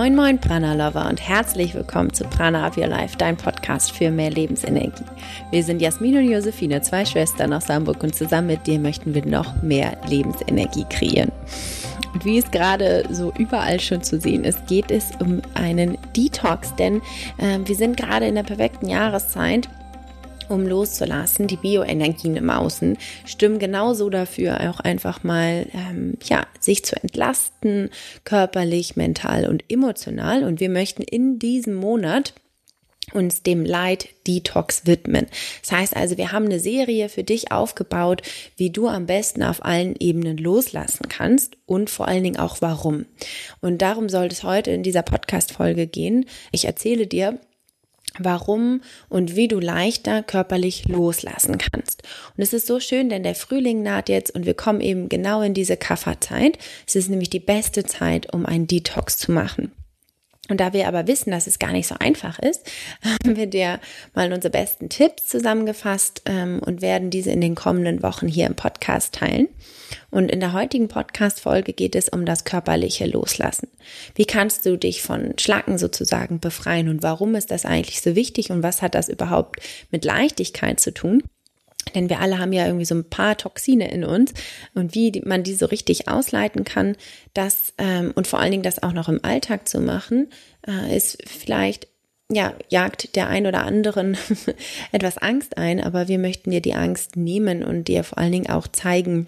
[0.00, 4.10] Moin Moin Prana Lover und herzlich willkommen zu Prana Up Your Life, dein Podcast für
[4.10, 5.04] mehr Lebensenergie.
[5.50, 9.26] Wir sind Jasmin und Josephine, zwei Schwestern aus Hamburg und zusammen mit dir möchten wir
[9.26, 11.30] noch mehr Lebensenergie kreieren.
[12.14, 16.74] Und wie es gerade so überall schon zu sehen ist, geht es um einen Detox,
[16.76, 17.02] denn
[17.36, 19.68] äh, wir sind gerade in der perfekten Jahreszeit
[20.50, 21.46] um loszulassen.
[21.46, 27.90] Die Bioenergien im Außen stimmen genauso dafür, auch einfach mal ähm, ja sich zu entlasten,
[28.24, 30.44] körperlich, mental und emotional.
[30.44, 32.34] Und wir möchten in diesem Monat
[33.12, 35.26] uns dem Light Detox widmen.
[35.62, 38.22] Das heißt also, wir haben eine Serie für dich aufgebaut,
[38.56, 43.06] wie du am besten auf allen Ebenen loslassen kannst und vor allen Dingen auch warum.
[43.60, 46.26] Und darum soll es heute in dieser Podcast Folge gehen.
[46.52, 47.38] Ich erzähle dir,
[48.18, 52.02] warum und wie du leichter körperlich loslassen kannst.
[52.36, 55.42] Und es ist so schön, denn der Frühling naht jetzt und wir kommen eben genau
[55.42, 56.58] in diese Kafferzeit.
[56.86, 59.72] Es ist nämlich die beste Zeit, um einen Detox zu machen.
[60.48, 62.68] Und da wir aber wissen, dass es gar nicht so einfach ist,
[63.04, 63.78] haben wir dir
[64.14, 68.56] mal unsere besten Tipps zusammengefasst ähm, und werden diese in den kommenden Wochen hier im
[68.56, 69.48] Podcast teilen.
[70.10, 73.68] Und in der heutigen Podcast-Folge geht es um das körperliche Loslassen.
[74.14, 78.50] Wie kannst du dich von Schlacken sozusagen befreien und warum ist das eigentlich so wichtig
[78.50, 81.22] und was hat das überhaupt mit Leichtigkeit zu tun?
[81.94, 84.32] Denn wir alle haben ja irgendwie so ein paar Toxine in uns
[84.74, 86.96] und wie man die so richtig ausleiten kann,
[87.34, 90.28] das ähm, und vor allen Dingen das auch noch im Alltag zu machen,
[90.66, 91.88] äh, ist vielleicht
[92.32, 94.16] ja, jagt der ein oder anderen
[94.92, 98.50] etwas Angst ein, aber wir möchten dir die Angst nehmen und dir vor allen Dingen
[98.50, 99.26] auch zeigen,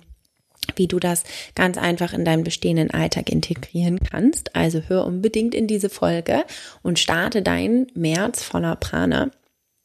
[0.76, 1.24] wie du das
[1.54, 4.56] ganz einfach in deinen bestehenden Alltag integrieren kannst.
[4.56, 6.44] Also hör unbedingt in diese Folge
[6.82, 9.30] und starte deinen März voller Prana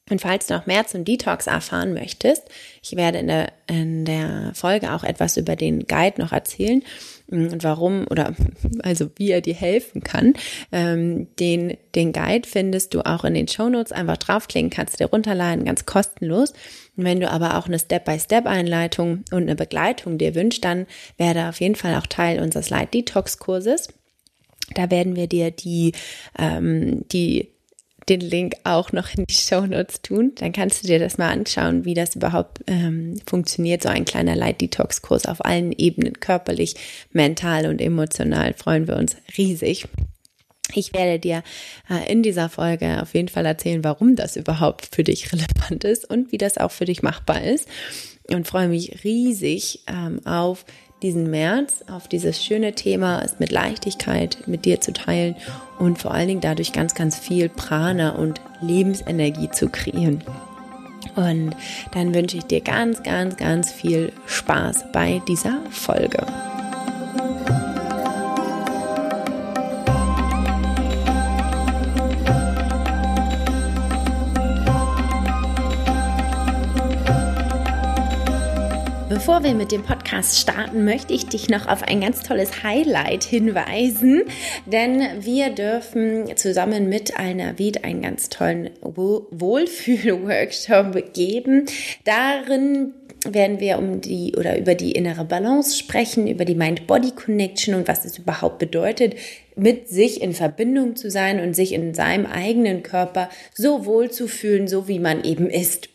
[0.09, 2.43] und falls du noch mehr zum Detox erfahren möchtest,
[2.81, 6.83] ich werde in der, in der Folge auch etwas über den Guide noch erzählen
[7.29, 8.33] warum oder
[8.83, 10.33] also wie er dir helfen kann.
[10.71, 13.91] Ähm, den, den Guide findest du auch in den Show Notes.
[13.91, 16.51] Einfach draufklicken, kannst du dir runterladen, ganz kostenlos.
[16.95, 20.87] Und wenn du aber auch eine Step-by-Step-Einleitung und eine Begleitung dir wünschst, dann
[21.17, 23.89] werde auf jeden Fall auch Teil unseres Light Detox Kurses.
[24.73, 25.93] Da werden wir dir die,
[26.37, 27.49] ähm, die
[28.09, 30.33] den Link auch noch in die Show Notes tun.
[30.35, 33.83] Dann kannst du dir das mal anschauen, wie das überhaupt ähm, funktioniert.
[33.83, 36.75] So ein kleiner Light Detox Kurs auf allen Ebenen, körperlich,
[37.11, 38.53] mental und emotional.
[38.53, 39.87] Freuen wir uns riesig.
[40.73, 41.43] Ich werde dir
[41.89, 46.09] äh, in dieser Folge auf jeden Fall erzählen, warum das überhaupt für dich relevant ist
[46.09, 47.67] und wie das auch für dich machbar ist.
[48.29, 50.65] Und freue mich riesig ähm, auf
[51.01, 55.35] diesen März, auf dieses schöne Thema, es mit Leichtigkeit mit dir zu teilen
[55.79, 60.23] und vor allen Dingen dadurch ganz, ganz viel Prana und Lebensenergie zu kreieren.
[61.15, 61.55] Und
[61.91, 66.25] dann wünsche ich dir ganz, ganz, ganz viel Spaß bei dieser Folge.
[79.17, 83.23] Bevor wir mit dem Podcast starten, möchte ich dich noch auf ein ganz tolles Highlight
[83.23, 84.21] hinweisen,
[84.67, 91.65] denn wir dürfen zusammen mit Alna Wied einen ganz tollen Wohlfühl-Workshop geben.
[92.03, 92.93] Darin
[93.27, 98.05] werden wir um die oder über die innere Balance sprechen, über die Mind-Body-Connection und was
[98.05, 99.15] es überhaupt bedeutet,
[99.55, 104.27] mit sich in Verbindung zu sein und sich in seinem eigenen Körper so wohl zu
[104.27, 105.89] fühlen, so wie man eben ist.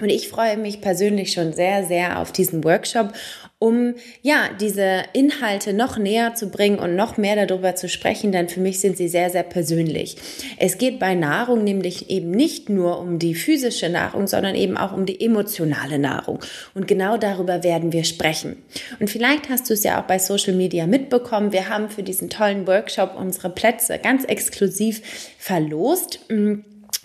[0.00, 3.12] Und ich freue mich persönlich schon sehr, sehr auf diesen Workshop,
[3.60, 8.48] um ja diese Inhalte noch näher zu bringen und noch mehr darüber zu sprechen, denn
[8.48, 10.16] für mich sind sie sehr, sehr persönlich.
[10.58, 14.92] Es geht bei Nahrung nämlich eben nicht nur um die physische Nahrung, sondern eben auch
[14.92, 16.40] um die emotionale Nahrung.
[16.74, 18.56] Und genau darüber werden wir sprechen.
[18.98, 21.52] Und vielleicht hast du es ja auch bei Social Media mitbekommen.
[21.52, 25.02] Wir haben für diesen tollen Workshop unsere Plätze ganz exklusiv
[25.38, 26.18] verlost.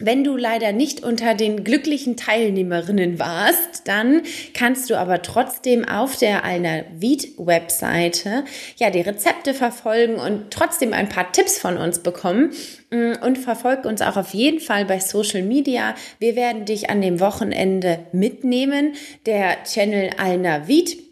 [0.02, 4.22] Wenn du leider nicht unter den glücklichen Teilnehmerinnen warst, dann
[4.54, 8.46] kannst du aber trotzdem auf der Alna Viet Webseite
[8.78, 12.51] ja die Rezepte verfolgen und trotzdem ein paar Tipps von uns bekommen
[12.92, 15.96] mm, und verfolg uns auch auf jeden Fall bei Social Media.
[16.18, 18.94] Wir werden dich an dem Wochenende mitnehmen.
[19.25, 21.08] Der Channel Alna Viet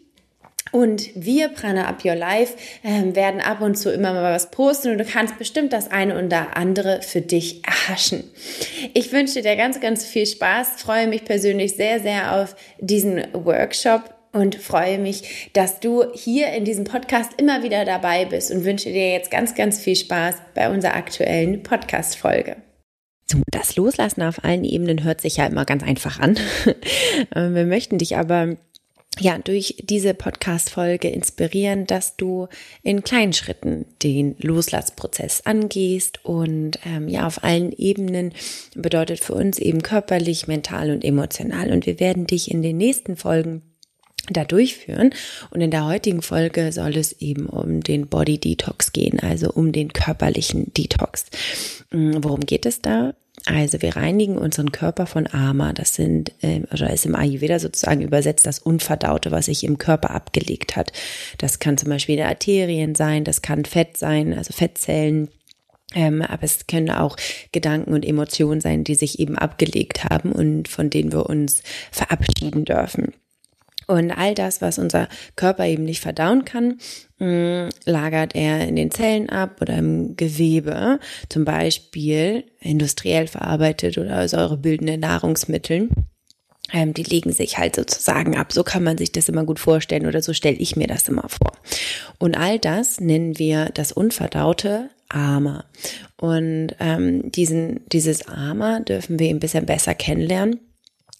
[0.72, 4.90] und wir, Prana Up Your Life, äh, werden ab und zu immer mal was posten
[4.90, 8.24] und du kannst bestimmt das eine oder andere für dich erhaschen.
[8.94, 14.14] Ich wünsche dir ganz, ganz viel Spaß, freue mich persönlich sehr, sehr auf diesen Workshop
[14.32, 18.90] und freue mich, dass du hier in diesem Podcast immer wieder dabei bist und wünsche
[18.90, 22.56] dir jetzt ganz, ganz viel Spaß bei unserer aktuellen Podcast-Folge.
[23.50, 26.38] Das Loslassen auf allen Ebenen hört sich ja immer ganz einfach an.
[27.34, 28.56] Wir möchten dich aber
[29.20, 32.48] ja, durch diese Podcast-Folge inspirieren, dass du
[32.82, 38.32] in kleinen Schritten den Loslassprozess angehst und ähm, ja, auf allen Ebenen
[38.74, 41.72] bedeutet für uns eben körperlich, mental und emotional.
[41.72, 43.62] Und wir werden dich in den nächsten Folgen
[44.30, 45.14] da durchführen.
[45.50, 49.72] Und in der heutigen Folge soll es eben um den Body Detox gehen, also um
[49.72, 51.26] den körperlichen Detox.
[51.90, 53.14] Hm, worum geht es da?
[53.50, 55.72] Also wir reinigen unseren Körper von Ama.
[55.72, 60.10] Das sind, äh, oder ist im Ayurveda sozusagen übersetzt das Unverdaute, was sich im Körper
[60.10, 60.92] abgelegt hat.
[61.38, 65.28] Das kann zum Beispiel Arterien sein, das kann Fett sein, also Fettzellen.
[65.94, 67.16] Ähm, aber es können auch
[67.50, 72.66] Gedanken und Emotionen sein, die sich eben abgelegt haben und von denen wir uns verabschieden
[72.66, 73.14] dürfen.
[73.88, 76.78] Und all das, was unser Körper eben nicht verdauen kann,
[77.18, 81.00] mm, lagert er in den Zellen ab oder im Gewebe,
[81.30, 85.88] zum Beispiel industriell verarbeitet oder säurebildende Nahrungsmittel.
[86.70, 88.52] Ähm, die legen sich halt sozusagen ab.
[88.52, 91.26] So kann man sich das immer gut vorstellen oder so stelle ich mir das immer
[91.26, 91.52] vor.
[92.18, 95.64] Und all das nennen wir das unverdaute Ama.
[96.20, 100.60] Und ähm, diesen, dieses Ama dürfen wir ein bisschen besser kennenlernen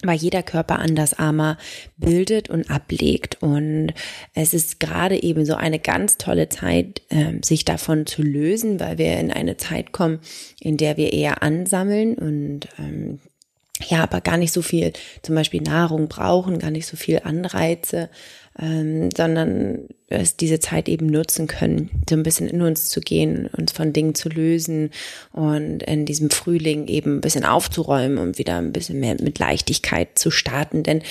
[0.02, 1.58] weil jeder Körper anders Ama
[1.96, 3.42] bildet und ablegt.
[3.42, 3.92] Und
[4.34, 8.98] es ist gerade eben so eine ganz tolle Zeit, ähm, sich davon zu lösen, weil
[8.98, 10.20] wir in eine Zeit kommen,
[10.60, 13.18] in der wir eher ansammeln und ähm,
[13.86, 14.92] ja, aber gar nicht so viel
[15.22, 18.10] zum Beispiel Nahrung brauchen, gar nicht so viel Anreize,
[18.60, 23.48] ähm, sondern es diese Zeit eben nutzen können, so ein bisschen in uns zu gehen,
[23.56, 24.90] uns von Dingen zu lösen
[25.32, 30.18] und in diesem Frühling eben ein bisschen aufzuräumen und wieder ein bisschen mehr mit Leichtigkeit
[30.18, 30.82] zu starten.
[30.82, 31.02] Denn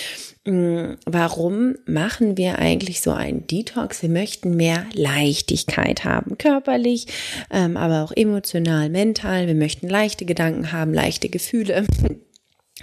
[0.45, 4.01] mh, mm, warum machen wir eigentlich so einen Detox?
[4.01, 7.05] Wir möchten mehr Leichtigkeit haben, körperlich,
[7.51, 9.47] ähm, aber auch emotional, mental.
[9.47, 11.85] Wir möchten leichte Gedanken haben, leichte Gefühle.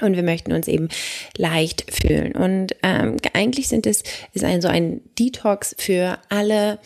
[0.01, 0.89] Und wir möchten uns eben
[1.37, 2.33] leicht fühlen.
[2.33, 4.03] Und ähm, eigentlich sind es,
[4.33, 6.79] ist ein so ein Detox für alle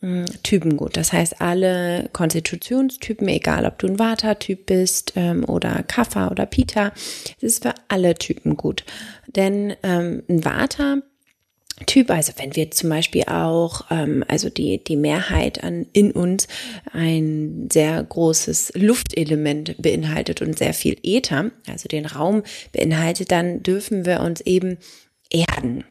[0.00, 0.96] hm, Typen gut.
[0.96, 6.92] Das heißt, alle Konstitutionstypen, egal ob du ein Vata-Typ bist ähm, oder Kapha oder Pita,
[7.38, 8.84] es ist für alle Typen gut.
[9.26, 10.98] Denn ähm, ein Vata
[11.84, 16.48] Typ, also wenn wir zum Beispiel auch, ähm, also die, die Mehrheit an, in uns
[16.92, 24.06] ein sehr großes Luftelement beinhaltet und sehr viel Äther, also den Raum beinhaltet, dann dürfen
[24.06, 24.78] wir uns eben
[25.30, 25.84] erden.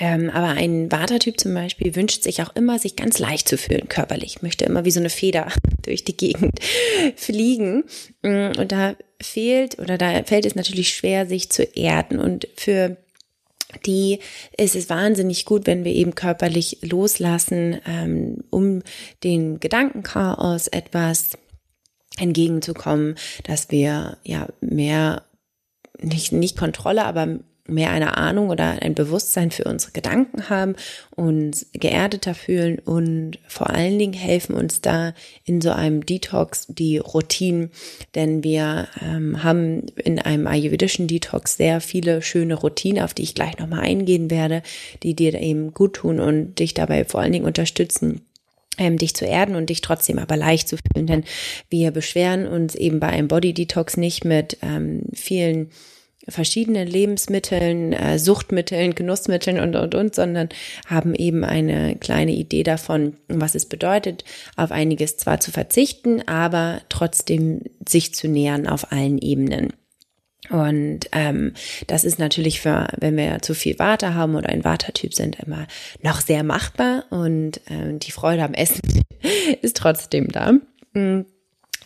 [0.00, 3.88] Ähm, aber ein Vata-Typ zum Beispiel wünscht sich auch immer, sich ganz leicht zu fühlen,
[3.88, 5.48] körperlich, möchte immer wie so eine Feder
[5.82, 6.58] durch die Gegend
[7.16, 7.84] fliegen.
[8.22, 12.18] Mm, und da fehlt oder da fällt es natürlich schwer, sich zu erden.
[12.18, 12.96] Und für
[13.86, 14.20] die
[14.56, 18.82] ist es wahnsinnig gut, wenn wir eben körperlich loslassen, ähm, um
[19.24, 21.30] den Gedankenchaos etwas
[22.18, 25.22] entgegenzukommen, dass wir ja mehr
[26.00, 27.38] nicht, nicht Kontrolle, aber
[27.68, 30.74] mehr eine Ahnung oder ein Bewusstsein für unsere Gedanken haben,
[31.10, 35.14] uns geerdeter fühlen und vor allen Dingen helfen uns da
[35.44, 37.70] in so einem Detox die Routinen,
[38.16, 43.34] denn wir ähm, haben in einem ayurvedischen Detox sehr viele schöne Routinen, auf die ich
[43.34, 44.62] gleich nochmal eingehen werde,
[45.04, 48.22] die dir eben gut tun und dich dabei vor allen Dingen unterstützen,
[48.76, 51.06] ähm, dich zu erden und dich trotzdem aber leicht zu fühlen.
[51.06, 51.24] Denn
[51.70, 55.70] wir beschweren uns eben bei einem Body Detox nicht mit ähm, vielen
[56.28, 60.48] verschiedenen Lebensmitteln, äh, Suchtmitteln, Genussmitteln und, und, und, sondern
[60.86, 64.24] haben eben eine kleine Idee davon, was es bedeutet,
[64.56, 69.72] auf einiges zwar zu verzichten, aber trotzdem sich zu nähern auf allen Ebenen.
[70.50, 71.54] Und ähm,
[71.86, 75.66] das ist natürlich für, wenn wir zu viel Water haben oder ein Watertyp sind, immer
[76.02, 78.82] noch sehr machbar und äh, die Freude am Essen
[79.62, 80.52] ist trotzdem da.
[80.92, 81.26] Mhm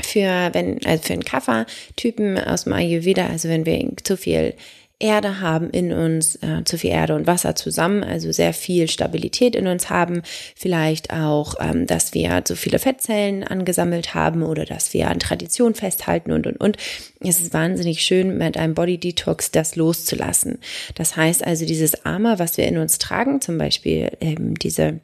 [0.02, 4.54] für wenn also für einen Kaffertypen aus dem Ayurveda, also wenn wir zu viel
[4.98, 9.54] Erde haben in uns, äh, zu viel Erde und Wasser zusammen, also sehr viel Stabilität
[9.54, 10.22] in uns haben,
[10.54, 15.74] vielleicht auch, ähm, dass wir zu viele Fettzellen angesammelt haben oder dass wir an Tradition
[15.74, 16.78] festhalten und und und.
[17.20, 20.58] Es ist wahnsinnig schön, mit einem Body Detox das loszulassen.
[20.94, 25.00] Das heißt also, dieses Armer, was wir in uns tragen, zum Beispiel ähm, diese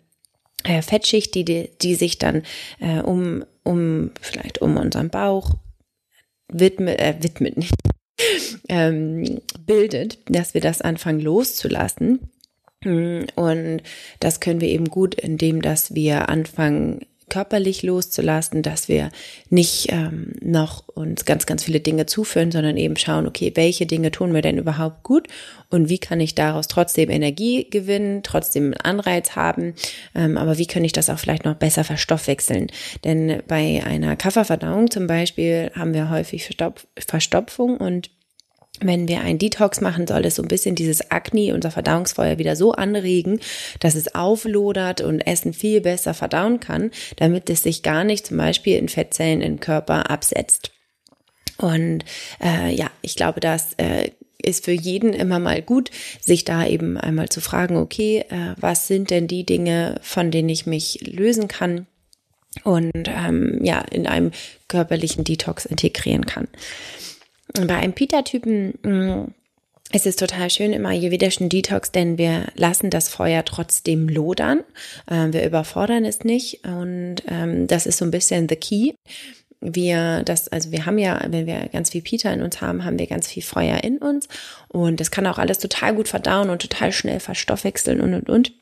[0.64, 2.44] äh, Fettschicht, die, die, die sich dann
[2.80, 5.52] äh, um um vielleicht um unseren Bauch
[6.48, 7.74] widmet, äh, widmet nicht,
[8.68, 12.30] ähm, bildet, dass wir das anfangen loszulassen.
[12.84, 13.82] Und
[14.18, 19.10] das können wir eben gut, indem dass wir anfangen, körperlich loszulassen, dass wir
[19.48, 24.10] nicht ähm, noch uns ganz, ganz viele Dinge zuführen, sondern eben schauen, okay, welche Dinge
[24.10, 25.28] tun mir denn überhaupt gut
[25.70, 29.72] und wie kann ich daraus trotzdem Energie gewinnen, trotzdem einen Anreiz haben,
[30.14, 32.66] ähm, aber wie kann ich das auch vielleicht noch besser verstoffwechseln?
[33.02, 38.10] Denn bei einer Kafferverdauung zum Beispiel haben wir häufig Verstopf Verstopfung und
[38.84, 42.56] wenn wir einen Detox machen, soll es so ein bisschen dieses Akne, unser Verdauungsfeuer wieder
[42.56, 43.40] so anregen,
[43.80, 48.36] dass es auflodert und Essen viel besser verdauen kann, damit es sich gar nicht zum
[48.36, 50.72] Beispiel in Fettzellen im Körper absetzt.
[51.58, 52.04] Und
[52.42, 54.10] äh, ja, ich glaube, das äh,
[54.42, 58.88] ist für jeden immer mal gut, sich da eben einmal zu fragen, okay, äh, was
[58.88, 61.86] sind denn die Dinge, von denen ich mich lösen kann
[62.64, 64.32] und ähm, ja, in einem
[64.68, 66.48] körperlichen Detox integrieren kann.
[67.54, 69.34] Bei einem Pita-Typen mm,
[69.94, 74.64] es ist total schön im ayurvedischen Detox, denn wir lassen das Feuer trotzdem lodern.
[75.10, 78.94] Ähm, wir überfordern es nicht und ähm, das ist so ein bisschen the key.
[79.60, 82.98] Wir, das, also wir haben ja, wenn wir ganz viel Pita in uns haben, haben
[82.98, 84.28] wir ganz viel Feuer in uns
[84.68, 88.52] und das kann auch alles total gut verdauen und total schnell verstoffwechseln und und und.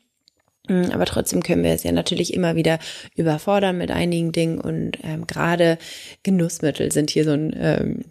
[0.67, 2.77] Mm, aber trotzdem können wir es ja natürlich immer wieder
[3.15, 5.77] überfordern mit einigen Dingen und ähm, gerade
[6.23, 8.05] Genussmittel sind hier so ein ähm,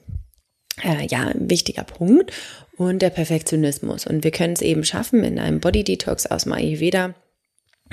[0.83, 2.33] äh, ja, ein wichtiger Punkt
[2.77, 4.07] und der Perfektionismus.
[4.07, 7.15] Und wir können es eben schaffen in einem Body Detox aus dem Ayurveda,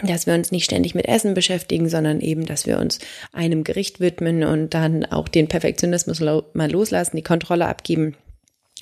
[0.03, 2.99] dass wir uns nicht ständig mit Essen beschäftigen, sondern eben, dass wir uns
[3.33, 8.15] einem Gericht widmen und dann auch den Perfektionismus mal loslassen, die Kontrolle abgeben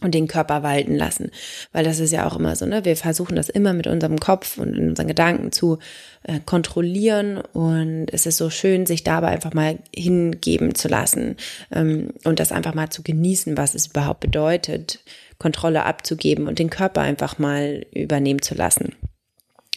[0.05, 1.31] und den Körper walten lassen.
[1.73, 2.85] Weil das ist ja auch immer so, ne?
[2.85, 5.79] Wir versuchen das immer mit unserem Kopf und unseren Gedanken zu
[6.23, 7.37] äh, kontrollieren.
[7.53, 11.35] Und es ist so schön, sich dabei einfach mal hingeben zu lassen
[11.71, 14.99] ähm, und das einfach mal zu genießen, was es überhaupt bedeutet,
[15.39, 18.95] Kontrolle abzugeben und den Körper einfach mal übernehmen zu lassen.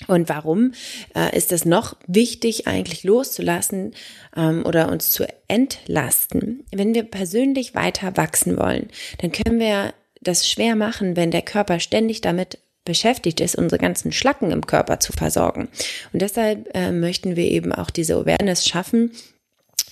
[0.07, 0.73] Und warum
[1.15, 3.95] äh, ist es noch wichtig, eigentlich loszulassen
[4.37, 6.65] ähm, oder uns zu entlasten?
[6.73, 11.81] Wenn wir persönlich weiter wachsen wollen, dann können wir das schwer machen, wenn der Körper
[11.81, 15.69] ständig damit beschäftigt ist, unsere ganzen Schlacken im Körper zu versorgen.
[16.13, 19.13] Und deshalb äh, möchten wir eben auch diese Awareness schaffen,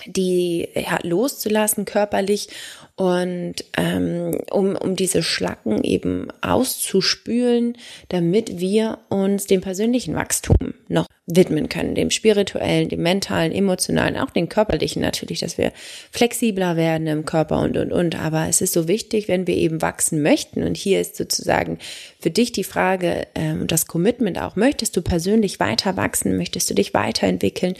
[0.05, 2.49] die ja, loszulassen körperlich
[2.97, 7.77] und ähm, um, um diese Schlacken eben auszuspülen,
[8.09, 14.31] damit wir uns dem persönlichen Wachstum noch widmen können, dem spirituellen, dem mentalen, emotionalen, auch
[14.31, 15.73] den körperlichen natürlich, dass wir
[16.11, 18.19] flexibler werden im Körper und, und, und.
[18.19, 20.63] Aber es ist so wichtig, wenn wir eben wachsen möchten.
[20.63, 21.77] Und hier ist sozusagen
[22.19, 26.67] für dich die Frage ähm, und das Commitment auch, möchtest du persönlich weiter wachsen, möchtest
[26.71, 27.75] du dich weiterentwickeln?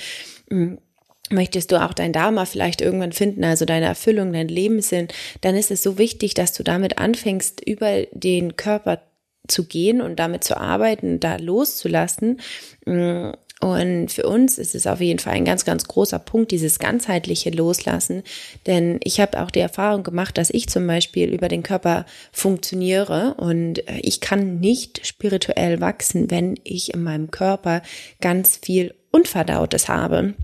[1.29, 5.09] Möchtest du auch dein Dharma vielleicht irgendwann finden, also deine Erfüllung, dein Lebenssinn,
[5.41, 9.01] dann ist es so wichtig, dass du damit anfängst, über den Körper
[9.47, 12.39] zu gehen und damit zu arbeiten, da loszulassen.
[13.59, 17.49] Und für uns ist es auf jeden Fall ein ganz, ganz großer Punkt, dieses ganzheitliche
[17.49, 18.23] Loslassen.
[18.67, 23.33] Denn ich habe auch die Erfahrung gemacht, dass ich zum Beispiel über den Körper funktioniere
[23.37, 27.81] und ich kann nicht spirituell wachsen, wenn ich in meinem Körper
[28.21, 30.35] ganz viel Unverdautes habe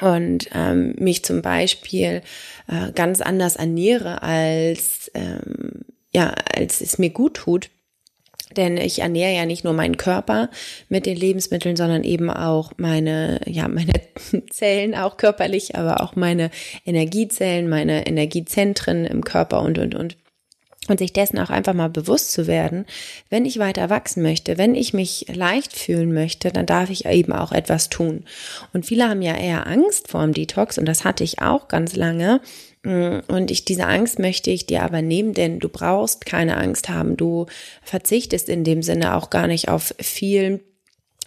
[0.00, 2.22] und ähm, mich zum Beispiel
[2.66, 5.84] äh, ganz anders ernähre, als ähm,
[6.14, 7.70] ja, als es mir gut tut.
[8.56, 10.50] Denn ich ernähre ja nicht nur meinen Körper
[10.90, 13.92] mit den Lebensmitteln, sondern eben auch meine, ja, meine
[14.50, 16.50] Zellen, auch körperlich, aber auch meine
[16.84, 20.16] Energiezellen, meine Energiezentren im Körper und, und, und
[20.88, 22.86] und sich dessen auch einfach mal bewusst zu werden,
[23.30, 27.32] wenn ich weiter wachsen möchte, wenn ich mich leicht fühlen möchte, dann darf ich eben
[27.32, 28.24] auch etwas tun.
[28.72, 31.94] Und viele haben ja eher Angst vor dem Detox und das hatte ich auch ganz
[31.94, 32.40] lange.
[32.84, 37.16] Und ich, diese Angst möchte ich dir aber nehmen, denn du brauchst keine Angst haben.
[37.16, 37.46] Du
[37.84, 40.60] verzichtest in dem Sinne auch gar nicht auf viel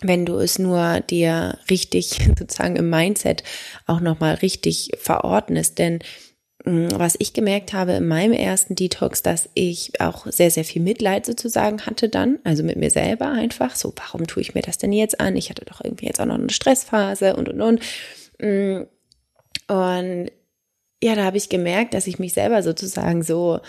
[0.02, 3.44] wenn du es nur dir richtig sozusagen im Mindset
[3.88, 5.80] auch nochmal richtig verordnest.
[5.80, 6.35] Denn Mm,
[6.66, 11.26] was ich gemerkt habe in meinem ersten Detox, dass ich auch sehr, sehr viel Mitleid
[11.26, 14.92] sozusagen hatte dann, also mit mir selber einfach, so, warum tue ich mir das denn
[14.92, 15.36] jetzt an?
[15.36, 17.80] Ich hatte doch irgendwie jetzt auch noch eine Stressphase und, und, und.
[18.40, 18.84] Mm,
[19.68, 20.32] und
[21.04, 23.60] ja, da habe ich gemerkt, dass ich mich selber sozusagen so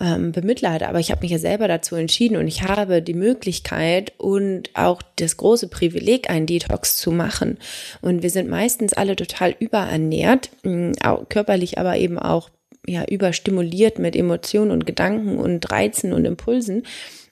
[0.00, 0.88] ähm, bemitleide.
[0.88, 5.02] Aber ich habe mich ja selber dazu entschieden und ich habe die Möglichkeit und auch
[5.16, 7.58] das große Privileg, einen Detox zu machen.
[8.00, 12.50] Und wir sind meistens alle total überernährt, mh, auch körperlich, aber eben auch
[12.86, 16.82] ja überstimuliert mit Emotionen und Gedanken und Reizen und Impulsen.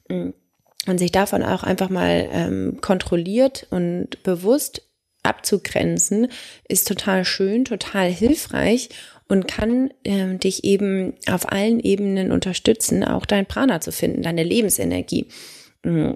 [0.08, 4.82] Und sich davon auch einfach mal ähm, kontrolliert und bewusst
[5.22, 6.28] abzugrenzen,
[6.68, 8.88] ist total schön, total hilfreich
[9.30, 14.42] und kann äh, dich eben auf allen Ebenen unterstützen, auch dein Prana zu finden, deine
[14.42, 15.28] Lebensenergie.
[15.84, 16.12] Mm.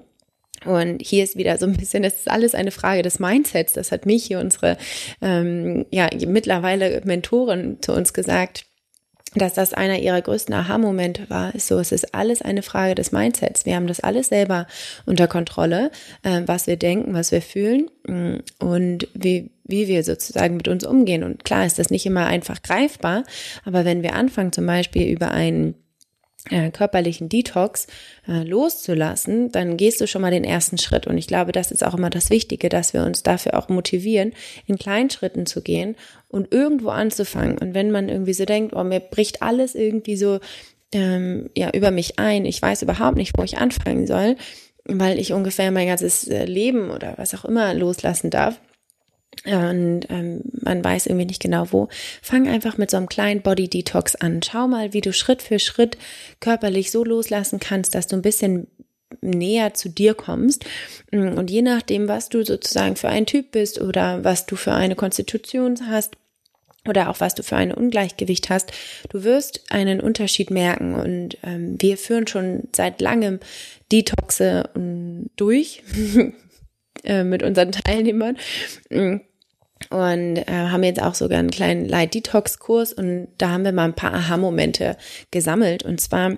[0.65, 3.73] Und hier ist wieder so ein bisschen, das ist alles eine Frage des Mindsets.
[3.73, 4.77] Das hat mich hier unsere
[5.21, 8.65] ähm, ja mittlerweile Mentorin zu uns gesagt
[9.35, 13.11] dass das einer ihrer größten Aha-Momente war, ist so, es ist alles eine Frage des
[13.11, 13.65] Mindsets.
[13.65, 14.67] Wir haben das alles selber
[15.05, 15.91] unter Kontrolle,
[16.23, 20.85] äh, was wir denken, was wir fühlen mm, und wie, wie wir sozusagen mit uns
[20.85, 21.23] umgehen.
[21.23, 23.23] Und klar ist das nicht immer einfach greifbar,
[23.65, 25.75] aber wenn wir anfangen, zum Beispiel über einen
[26.49, 27.87] äh, körperlichen Detox
[28.27, 31.07] äh, loszulassen, dann gehst du schon mal den ersten Schritt.
[31.07, 34.33] Und ich glaube, das ist auch immer das Wichtige, dass wir uns dafür auch motivieren,
[34.65, 35.95] in kleinen Schritten zu gehen
[36.27, 37.57] und irgendwo anzufangen.
[37.57, 40.39] Und wenn man irgendwie so denkt, oh, mir bricht alles irgendwie so
[40.93, 44.35] ähm, ja über mich ein, ich weiß überhaupt nicht, wo ich anfangen soll,
[44.85, 48.59] weil ich ungefähr mein ganzes äh, Leben oder was auch immer loslassen darf,
[49.45, 51.87] und ähm, man weiß irgendwie nicht genau wo.
[52.21, 54.41] Fang einfach mit so einem kleinen Body Detox an.
[54.41, 55.97] Schau mal, wie du Schritt für Schritt
[56.39, 58.67] körperlich so loslassen kannst, dass du ein bisschen
[59.21, 60.65] näher zu dir kommst.
[61.11, 64.95] Und je nachdem, was du sozusagen für ein Typ bist oder was du für eine
[64.95, 66.17] Konstitution hast,
[66.87, 68.71] oder auch was du für ein Ungleichgewicht hast,
[69.09, 70.93] du wirst einen Unterschied merken.
[70.93, 73.39] Und ähm, wir führen schon seit langem
[73.91, 74.69] Detoxe
[75.35, 75.83] durch
[77.03, 78.37] äh, mit unseren Teilnehmern.
[79.89, 83.73] Und äh, haben jetzt auch sogar einen kleinen Light Detox Kurs und da haben wir
[83.73, 84.97] mal ein paar Aha-Momente
[85.31, 85.83] gesammelt.
[85.83, 86.37] Und zwar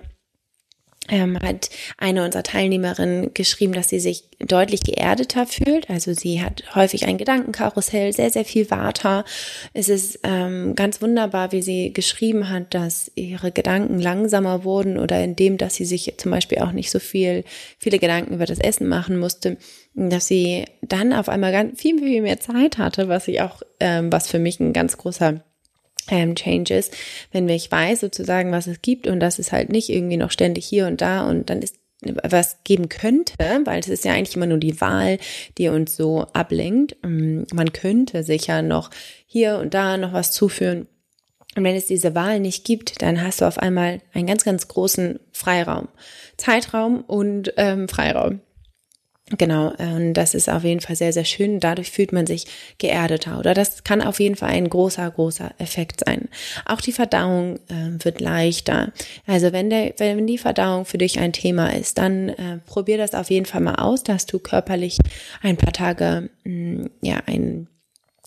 [1.08, 5.90] ähm, hat eine unserer Teilnehmerinnen geschrieben, dass sie sich deutlich geerdeter fühlt.
[5.90, 9.24] Also sie hat häufig ein Gedankenkarussell, sehr, sehr viel Vata.
[9.72, 15.22] Es ist ähm, ganz wunderbar, wie sie geschrieben hat, dass ihre Gedanken langsamer wurden oder
[15.22, 17.44] indem, dass sie sich zum Beispiel auch nicht so viel,
[17.78, 19.56] viele Gedanken über das Essen machen musste,
[19.94, 24.12] dass sie dann auf einmal ganz viel, viel mehr Zeit hatte, was ich auch, ähm,
[24.12, 25.42] was für mich ein ganz großer
[26.08, 26.90] ähm, Changes,
[27.32, 30.66] wenn ich weiß sozusagen, was es gibt und das ist halt nicht irgendwie noch ständig
[30.66, 31.76] hier und da und dann ist
[32.22, 33.34] was geben könnte,
[33.64, 35.18] weil es ist ja eigentlich immer nur die Wahl,
[35.58, 36.96] die uns so ablenkt.
[37.02, 38.90] Mm, man könnte sicher noch
[39.26, 40.86] hier und da noch was zuführen.
[41.56, 44.68] Und wenn es diese Wahl nicht gibt, dann hast du auf einmal einen ganz, ganz
[44.68, 45.88] großen Freiraum.
[46.36, 48.40] Zeitraum und ähm, Freiraum.
[49.36, 51.60] Genau, und das ist auf jeden Fall sehr, sehr schön.
[51.60, 52.46] Dadurch fühlt man sich
[52.78, 56.28] geerdeter oder das kann auf jeden Fall ein großer, großer Effekt sein.
[56.64, 58.92] Auch die Verdauung äh, wird leichter.
[59.26, 63.14] Also wenn, der, wenn die Verdauung für dich ein Thema ist, dann äh, probier das
[63.14, 64.98] auf jeden Fall mal aus, dass du körperlich
[65.42, 67.68] ein paar Tage, mh, mm, ja, ein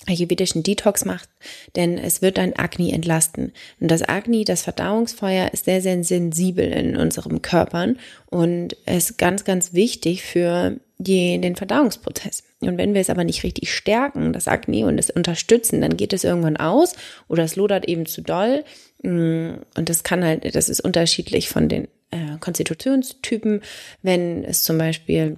[0.08, 1.30] ayurvedischen Detox macht,
[1.76, 3.54] denn es wird dein Agni entlasten.
[3.80, 7.98] Und das Agni, das Verdauungsfeuer, ist sehr, sehr sensibel in unserem Körpern
[8.30, 12.44] und ist ganz, ganz wichtig für den Verdauungsprozess.
[12.60, 16.14] Und wenn wir es aber nicht richtig stärken, das Agni und es unterstützen, dann geht
[16.14, 16.94] es irgendwann aus
[17.28, 18.64] oder es lodert eben zu doll.
[19.02, 23.62] Mm, und das kann halt, das ist unterschiedlich von den äh, Konstitutionstypen.
[24.04, 25.38] Wenn es zum Beispiel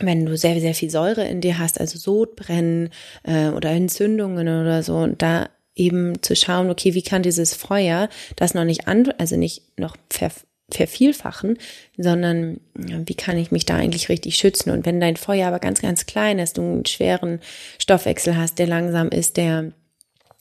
[0.00, 2.90] wenn du sehr, sehr viel Säure in dir hast, also Sodbrennen
[3.22, 8.08] äh, oder Entzündungen oder so, und da eben zu schauen, okay, wie kann dieses Feuer
[8.36, 10.30] das noch nicht an, also nicht noch ver,
[10.70, 11.58] vervielfachen,
[11.96, 14.70] sondern wie kann ich mich da eigentlich richtig schützen?
[14.70, 17.40] Und wenn dein Feuer aber ganz, ganz klein ist, du einen schweren
[17.78, 19.72] Stoffwechsel hast, der langsam ist, der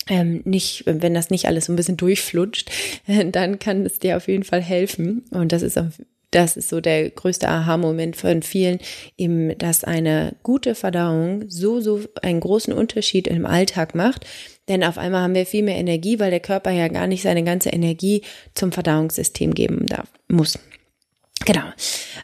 [0.08, 2.72] ähm, nicht, wenn das nicht alles so ein bisschen durchflutscht,
[3.32, 5.26] dann kann es dir auf jeden Fall helfen.
[5.32, 6.00] Und das ist auf
[6.32, 8.80] das ist so der größte Aha-Moment von vielen,
[9.18, 14.26] eben, dass eine gute Verdauung so, so einen großen Unterschied im Alltag macht.
[14.68, 17.44] Denn auf einmal haben wir viel mehr Energie, weil der Körper ja gar nicht seine
[17.44, 18.22] ganze Energie
[18.54, 20.60] zum Verdauungssystem geben darf, muss.
[21.46, 21.64] Genau.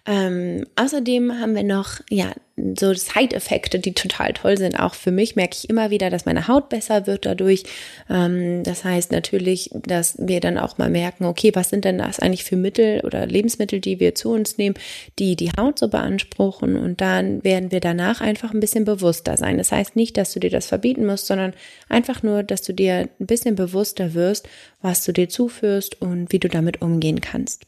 [0.06, 4.80] Ähm, außerdem haben wir noch, ja, so Side-Effekte, die total toll sind.
[4.80, 7.64] Auch für mich merke ich immer wieder, dass meine Haut besser wird dadurch.
[8.10, 12.20] Ähm, das heißt natürlich, dass wir dann auch mal merken, okay, was sind denn das
[12.20, 14.76] eigentlich für Mittel oder Lebensmittel, die wir zu uns nehmen,
[15.20, 16.76] die die Haut so beanspruchen.
[16.76, 19.58] Und dann werden wir danach einfach ein bisschen bewusster sein.
[19.58, 21.54] Das heißt nicht, dass du dir das verbieten musst, sondern
[21.90, 24.48] einfach nur, dass du dir ein bisschen bewusster wirst,
[24.82, 27.66] was du dir zuführst und wie du damit umgehen kannst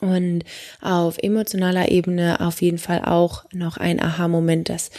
[0.00, 0.44] und
[0.80, 4.90] auf emotionaler Ebene auf jeden Fall auch noch ein Aha-Moment, dass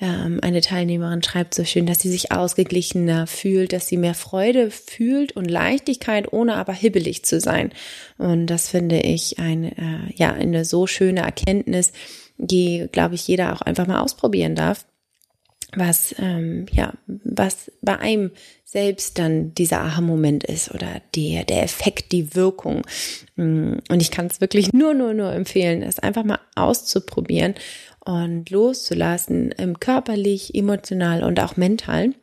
[0.00, 4.70] ähm, eine Teilnehmerin schreibt so schön, dass sie sich ausgeglichener fühlt, dass sie mehr Freude
[4.70, 7.72] fühlt und Leichtigkeit, ohne aber hibbelig zu sein.
[8.16, 11.92] Und das finde ich ein, äh, ja, eine so schöne Erkenntnis,
[12.36, 14.84] die, glaube ich, jeder auch einfach mal ausprobieren darf
[15.76, 18.30] was ähm, ja was bei einem
[18.64, 22.86] selbst dann dieser Aha-Moment ist oder der der Effekt, die Wirkung.
[23.36, 27.54] Mm, und ich kann es wirklich nur nur nur empfehlen, es einfach mal auszuprobieren
[28.04, 32.14] und loszulassen, im körperlich, emotional und auch mental.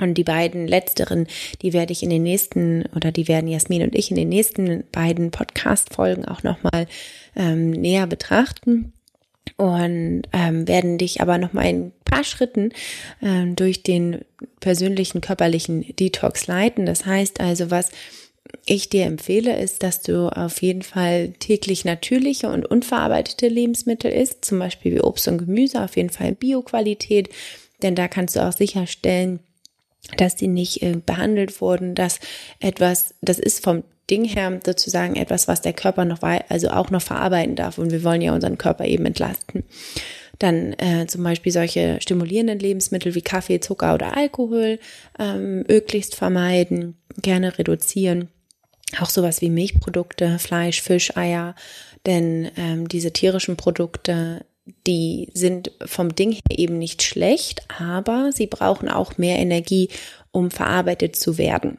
[0.00, 1.26] Und die beiden letzteren,
[1.60, 4.84] die werde ich in den nächsten, oder die werden Jasmin und ich in den nächsten
[4.92, 6.86] beiden Podcast-Folgen auch nochmal
[7.36, 8.94] ähm, näher betrachten
[9.60, 12.72] und ähm, werden dich aber noch mal in paar Schritten
[13.22, 14.24] ähm, durch den
[14.60, 16.86] persönlichen körperlichen Detox leiten.
[16.86, 17.90] Das heißt also, was
[18.64, 24.46] ich dir empfehle, ist, dass du auf jeden Fall täglich natürliche und unverarbeitete Lebensmittel isst,
[24.46, 27.28] zum Beispiel wie Obst und Gemüse, auf jeden Fall Bioqualität,
[27.82, 29.40] denn da kannst du auch sicherstellen,
[30.16, 32.18] dass die nicht äh, behandelt wurden, dass
[32.60, 37.02] etwas, das ist vom Ding her sozusagen etwas, was der Körper noch, also auch noch
[37.02, 37.78] verarbeiten darf.
[37.78, 39.64] Und wir wollen ja unseren Körper eben entlasten.
[40.38, 44.78] Dann äh, zum Beispiel solche stimulierenden Lebensmittel wie Kaffee, Zucker oder Alkohol
[45.18, 48.28] ähm, möglichst vermeiden, gerne reduzieren.
[48.98, 51.54] Auch sowas wie Milchprodukte, Fleisch, Fisch, Eier.
[52.06, 54.44] Denn ähm, diese tierischen Produkte
[54.86, 59.88] die sind vom Ding her eben nicht schlecht, aber sie brauchen auch mehr Energie,
[60.30, 61.78] um verarbeitet zu werden.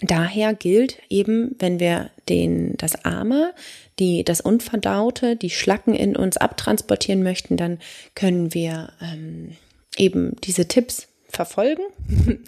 [0.00, 3.52] Daher gilt eben, wenn wir den, das Arme,
[3.98, 7.78] die, das Unverdaute, die Schlacken in uns abtransportieren möchten, dann
[8.14, 9.56] können wir ähm,
[9.96, 11.82] eben diese Tipps verfolgen.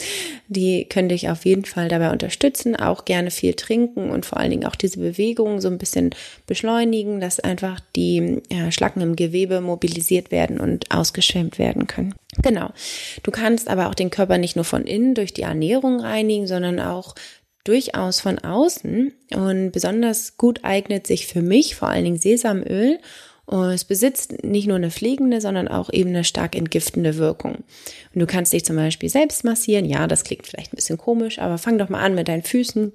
[0.49, 4.51] Die können dich auf jeden Fall dabei unterstützen, auch gerne viel trinken und vor allen
[4.51, 6.11] Dingen auch diese Bewegungen so ein bisschen
[6.47, 12.15] beschleunigen, dass einfach die ja, Schlacken im Gewebe mobilisiert werden und ausgeschwemmt werden können.
[12.43, 12.71] Genau.
[13.23, 16.81] Du kannst aber auch den Körper nicht nur von innen durch die Ernährung reinigen, sondern
[16.81, 17.15] auch
[17.64, 22.99] durchaus von außen und besonders gut eignet sich für mich vor allen Dingen Sesamöl
[23.51, 27.57] es besitzt nicht nur eine pflegende, sondern auch eben eine stark entgiftende Wirkung.
[28.14, 29.85] Und du kannst dich zum Beispiel selbst massieren.
[29.85, 32.92] Ja, das klingt vielleicht ein bisschen komisch, aber fang doch mal an mit deinen Füßen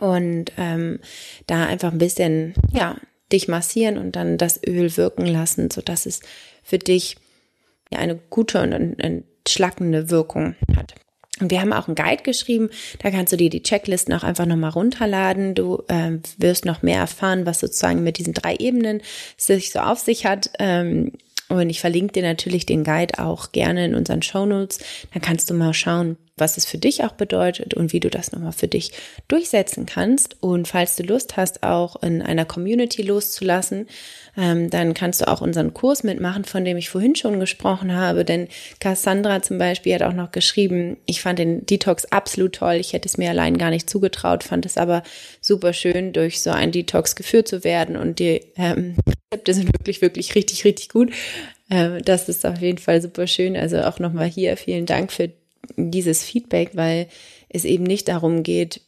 [0.00, 1.00] und ähm,
[1.46, 2.96] da einfach ein bisschen, ja,
[3.30, 6.20] dich massieren und dann das Öl wirken lassen, so dass es
[6.62, 7.16] für dich
[7.90, 10.94] ja eine gute und entschlackende Wirkung hat.
[11.40, 12.70] Und wir haben auch einen Guide geschrieben,
[13.00, 15.54] da kannst du dir die Checklisten auch einfach nochmal runterladen.
[15.54, 19.02] Du äh, wirst noch mehr erfahren, was sozusagen mit diesen drei Ebenen
[19.36, 20.50] sich so auf sich hat.
[20.60, 21.12] Ähm,
[21.48, 24.78] und ich verlinke dir natürlich den Guide auch gerne in unseren Show Notes.
[25.12, 28.32] Dann kannst du mal schauen, was es für dich auch bedeutet und wie du das
[28.32, 28.92] nochmal für dich
[29.28, 30.42] durchsetzen kannst.
[30.42, 33.86] Und falls du Lust hast, auch in einer Community loszulassen,
[34.36, 38.24] ähm, dann kannst du auch unseren Kurs mitmachen, von dem ich vorhin schon gesprochen habe.
[38.24, 38.48] Denn
[38.80, 42.74] Cassandra zum Beispiel hat auch noch geschrieben, ich fand den Detox absolut toll.
[42.74, 45.04] Ich hätte es mir allein gar nicht zugetraut, fand es aber
[45.40, 47.96] super schön, durch so einen Detox geführt zu werden.
[47.96, 48.96] Und die ähm,
[49.32, 51.12] Rezepte sind wirklich, wirklich richtig, richtig gut.
[51.70, 53.56] Ähm, das ist auf jeden Fall super schön.
[53.56, 55.30] Also auch nochmal hier vielen Dank für
[55.76, 57.08] dieses Feedback, weil
[57.48, 58.80] es eben nicht darum geht,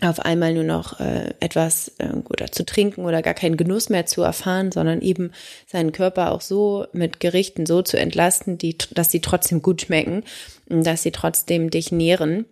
[0.00, 4.06] auf einmal nur noch äh, etwas äh, oder zu trinken oder gar keinen Genuss mehr
[4.06, 5.30] zu erfahren, sondern eben
[5.66, 10.24] seinen Körper auch so mit Gerichten so zu entlasten, die, dass sie trotzdem gut schmecken,
[10.68, 12.44] dass sie trotzdem dich nähren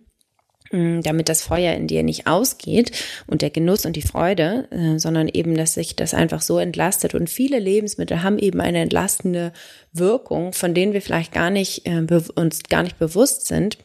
[0.73, 2.91] damit das Feuer in dir nicht ausgeht
[3.27, 7.13] und der Genuss und die Freude, äh, sondern eben, dass sich das einfach so entlastet.
[7.13, 9.53] Und viele Lebensmittel haben eben eine entlastende
[9.91, 12.05] Wirkung, von denen wir vielleicht gar nicht äh,
[12.35, 13.77] uns gar nicht bewusst sind.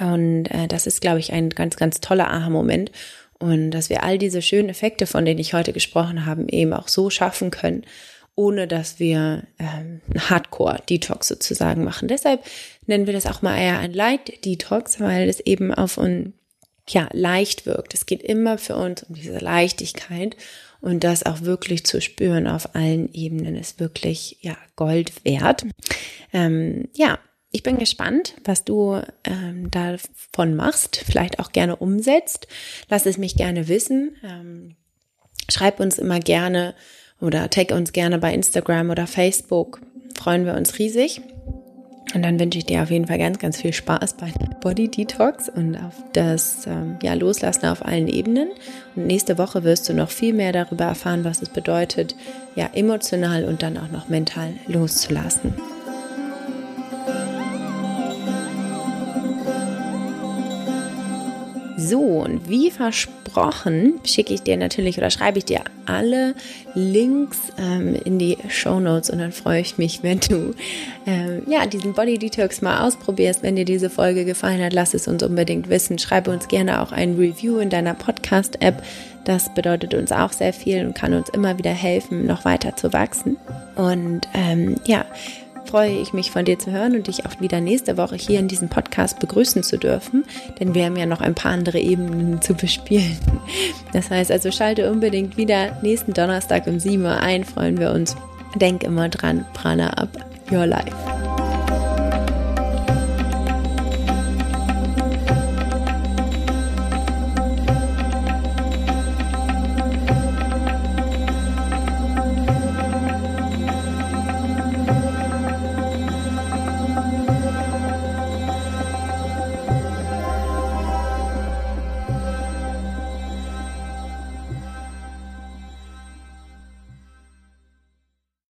[0.00, 2.90] Und äh, das ist, glaube ich, ein ganz, ganz toller Aha-Moment.
[3.38, 6.88] Und dass wir all diese schönen Effekte, von denen ich heute gesprochen habe, eben auch
[6.88, 7.84] so schaffen können,
[8.34, 12.08] ohne dass wir ähm, Hardcore-Detox sozusagen machen.
[12.08, 12.40] Deshalb
[12.86, 16.32] nennen wir das auch mal eher ein Light-Detox, weil es eben auf uns
[16.88, 17.94] ja, leicht wirkt.
[17.94, 20.36] Es geht immer für uns um diese Leichtigkeit
[20.80, 25.64] und das auch wirklich zu spüren auf allen Ebenen ist wirklich ja Gold wert.
[26.32, 27.18] Ähm, ja,
[27.52, 32.48] ich bin gespannt, was du ähm, davon machst, vielleicht auch gerne umsetzt.
[32.88, 34.16] Lass es mich gerne wissen.
[34.24, 34.74] Ähm,
[35.48, 36.74] schreib uns immer gerne
[37.20, 39.80] oder tag uns gerne bei Instagram oder Facebook.
[40.16, 41.20] Freuen wir uns riesig.
[42.14, 45.48] Und dann wünsche ich dir auf jeden Fall ganz, ganz viel Spaß bei Body Detox
[45.48, 48.48] und auf das ähm, ja, Loslassen auf allen Ebenen.
[48.94, 52.14] Und nächste Woche wirst du noch viel mehr darüber erfahren, was es bedeutet,
[52.54, 55.54] ja, emotional und dann auch noch mental loszulassen.
[61.78, 63.21] So, und wie versprochen,
[64.04, 66.34] schicke ich dir natürlich oder schreibe ich dir alle
[66.74, 70.54] Links ähm, in die Show Notes und dann freue ich mich, wenn du
[71.06, 73.42] ähm, ja, diesen Body Detox mal ausprobierst.
[73.42, 75.98] Wenn dir diese Folge gefallen hat, lass es uns unbedingt wissen.
[75.98, 78.82] Schreibe uns gerne auch ein Review in deiner Podcast-App.
[79.24, 82.92] Das bedeutet uns auch sehr viel und kann uns immer wieder helfen, noch weiter zu
[82.92, 83.36] wachsen.
[83.76, 85.04] Und ähm, ja,
[85.72, 88.46] freue ich mich von dir zu hören und dich auch wieder nächste Woche hier in
[88.46, 90.22] diesem Podcast begrüßen zu dürfen,
[90.60, 93.16] denn wir haben ja noch ein paar andere Ebenen zu bespielen.
[93.94, 98.16] Das heißt also, schalte unbedingt wieder nächsten Donnerstag um 7 Uhr ein, freuen wir uns.
[98.56, 100.10] Denk immer dran, Prana up
[100.52, 101.11] your life.